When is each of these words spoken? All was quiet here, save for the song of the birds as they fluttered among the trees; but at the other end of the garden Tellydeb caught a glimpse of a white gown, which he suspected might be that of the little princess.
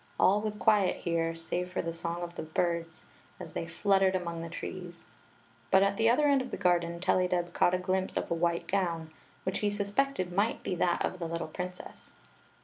All 0.19 0.41
was 0.41 0.55
quiet 0.55 1.01
here, 1.03 1.35
save 1.35 1.71
for 1.71 1.83
the 1.83 1.93
song 1.93 2.23
of 2.23 2.33
the 2.33 2.41
birds 2.41 3.05
as 3.39 3.53
they 3.53 3.67
fluttered 3.67 4.15
among 4.15 4.41
the 4.41 4.49
trees; 4.49 5.03
but 5.69 5.83
at 5.83 5.95
the 5.95 6.09
other 6.09 6.25
end 6.27 6.41
of 6.41 6.49
the 6.49 6.57
garden 6.57 6.99
Tellydeb 6.99 7.53
caught 7.53 7.75
a 7.75 7.77
glimpse 7.77 8.17
of 8.17 8.31
a 8.31 8.33
white 8.33 8.65
gown, 8.67 9.11
which 9.43 9.59
he 9.59 9.69
suspected 9.69 10.33
might 10.33 10.63
be 10.63 10.73
that 10.73 11.05
of 11.05 11.19
the 11.19 11.27
little 11.27 11.49
princess. 11.49 12.09